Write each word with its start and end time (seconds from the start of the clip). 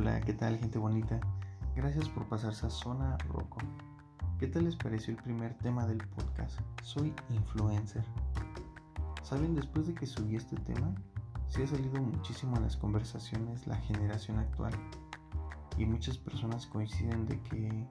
Hola, 0.00 0.20
¿qué 0.20 0.32
tal 0.32 0.56
gente 0.58 0.78
bonita? 0.78 1.18
Gracias 1.74 2.08
por 2.08 2.28
pasarse 2.28 2.64
a 2.64 2.70
Zona 2.70 3.18
Roco. 3.32 3.58
¿Qué 4.38 4.46
tal 4.46 4.66
les 4.66 4.76
pareció 4.76 5.12
el 5.12 5.20
primer 5.20 5.54
tema 5.54 5.88
del 5.88 5.98
podcast? 5.98 6.60
Soy 6.84 7.12
influencer. 7.30 8.04
¿Saben 9.24 9.56
después 9.56 9.88
de 9.88 9.94
que 9.94 10.06
subí 10.06 10.36
este 10.36 10.54
tema? 10.58 10.94
Sí 11.48 11.62
ha 11.62 11.66
salido 11.66 12.00
muchísimo 12.00 12.56
en 12.58 12.62
las 12.62 12.76
conversaciones 12.76 13.66
la 13.66 13.74
generación 13.74 14.38
actual 14.38 14.72
y 15.76 15.84
muchas 15.84 16.16
personas 16.16 16.66
coinciden 16.66 17.26
de 17.26 17.40
que 17.42 17.88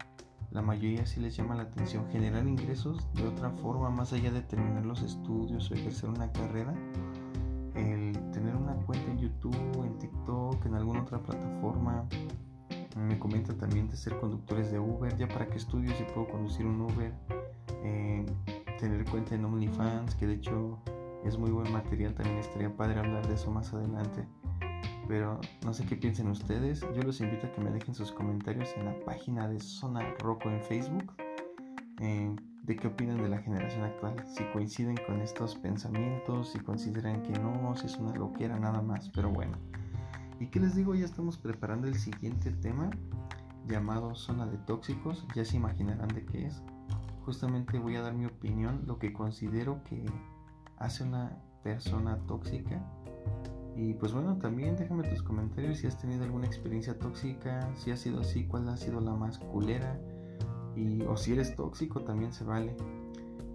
la 0.52 0.62
mayoría 0.62 1.06
sí 1.06 1.20
les 1.20 1.36
llama 1.36 1.56
la 1.56 1.64
atención 1.64 2.10
generar 2.10 2.48
ingresos 2.48 3.06
de 3.16 3.28
otra 3.28 3.50
forma 3.50 3.90
más 3.90 4.14
allá 4.14 4.32
de 4.32 4.44
terminar 4.44 4.86
los 4.86 5.02
estudios 5.02 5.70
o 5.70 5.74
ejercer 5.74 6.10
una 6.10 6.32
carrera 6.32 6.74
el 7.78 8.32
tener 8.32 8.56
una 8.56 8.76
cuenta 8.86 9.12
en 9.12 9.20
YouTube, 9.20 9.84
en 9.84 9.98
TikTok, 9.98 10.66
en 10.66 10.74
alguna 10.74 11.02
otra 11.02 11.20
plataforma. 11.20 11.47
Me 13.18 13.22
comenta 13.22 13.52
también 13.56 13.90
de 13.90 13.98
ser 13.98 14.16
conductores 14.20 14.72
de 14.72 14.78
Uber, 14.78 15.18
ya 15.18 15.28
para 15.28 15.48
qué 15.48 15.58
estudio 15.58 15.92
si 15.98 16.04
puedo 16.04 16.28
conducir 16.28 16.68
un 16.68 16.82
Uber. 16.82 17.12
Eh, 17.84 18.24
tener 18.80 19.06
cuenta 19.06 19.34
en 19.34 19.44
OnlyFans, 19.44 20.14
que 20.14 20.28
de 20.28 20.36
hecho 20.36 20.78
es 21.26 21.36
muy 21.36 21.50
buen 21.50 21.74
material, 21.74 22.14
también 22.14 22.38
estaría 22.38 22.70
padre 22.78 23.00
hablar 23.00 23.28
de 23.28 23.34
eso 23.34 23.50
más 23.50 23.74
adelante. 23.74 24.24
Pero 25.08 25.42
no 25.66 25.74
sé 25.74 25.84
qué 25.88 25.96
piensen 25.96 26.28
ustedes, 26.28 26.82
yo 26.96 27.02
los 27.02 27.20
invito 27.20 27.48
a 27.48 27.52
que 27.52 27.60
me 27.60 27.72
dejen 27.72 27.96
sus 27.96 28.12
comentarios 28.12 28.70
en 28.78 28.86
la 28.86 29.00
página 29.00 29.48
de 29.48 29.60
Zona 29.62 30.14
Roco 30.20 30.52
en 30.52 30.62
Facebook. 30.62 31.12
Eh, 32.00 32.36
de 32.66 32.76
qué 32.76 32.86
opinan 32.86 33.18
de 33.18 33.30
la 33.30 33.40
generación 33.40 33.84
actual, 33.84 34.24
si 34.28 34.44
coinciden 34.54 34.98
con 35.08 35.22
estos 35.22 35.56
pensamientos, 35.56 36.50
si 36.52 36.60
consideran 36.60 37.24
que 37.24 37.32
no, 37.40 37.76
si 37.78 37.88
es 37.88 37.98
una 37.98 38.14
loquera 38.14 38.60
nada 38.60 38.84
más, 38.84 39.10
pero 39.10 39.32
bueno. 39.32 39.58
¿Y 40.40 40.48
qué 40.48 40.60
les 40.60 40.76
digo? 40.76 40.94
Ya 40.94 41.06
estamos 41.06 41.38
preparando 41.38 41.88
el 41.88 41.96
siguiente 41.96 42.52
tema 42.52 42.92
llamado 43.68 44.16
zona 44.16 44.46
de 44.46 44.58
tóxicos, 44.60 45.26
ya 45.36 45.44
se 45.44 45.58
imaginarán 45.58 46.10
de 46.10 46.26
qué 46.26 46.46
es. 46.46 46.62
Justamente 47.26 47.80
voy 47.80 47.96
a 47.96 48.02
dar 48.02 48.14
mi 48.14 48.26
opinión, 48.26 48.84
lo 48.86 49.00
que 49.00 49.12
considero 49.12 49.84
que 49.84 50.06
hace 50.78 51.04
una 51.04 51.38
persona 51.64 52.18
tóxica. 52.28 52.82
Y 53.76 53.94
pues 53.94 54.14
bueno, 54.14 54.38
también 54.38 54.76
déjame 54.76 55.08
tus 55.08 55.22
comentarios 55.22 55.80
si 55.80 55.88
has 55.88 56.00
tenido 56.00 56.24
alguna 56.24 56.48
experiencia 56.48 56.98
tóxica, 56.98 57.70
si 57.76 57.92
ha 57.92 57.98
sido 57.98 58.22
así, 58.22 58.46
cuál 58.46 58.70
ha 58.70 58.78
sido 58.78 59.02
la 59.02 59.14
más 59.14 59.38
culera 59.40 60.00
y, 60.76 61.02
o 61.04 61.18
si 61.18 61.34
eres 61.34 61.56
tóxico 61.56 62.02
también 62.02 62.32
se 62.32 62.44
vale. 62.44 62.76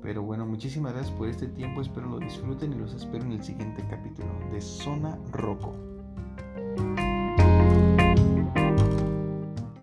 Pero 0.03 0.23
bueno, 0.23 0.47
muchísimas 0.47 0.93
gracias 0.93 1.17
por 1.17 1.29
este 1.29 1.47
tiempo, 1.47 1.81
espero 1.81 2.09
lo 2.09 2.19
disfruten 2.19 2.73
y 2.73 2.77
los 2.77 2.93
espero 2.93 3.25
en 3.25 3.33
el 3.33 3.43
siguiente 3.43 3.85
capítulo 3.89 4.29
de 4.53 4.61
Zona 4.61 5.19
Roco. 5.31 5.92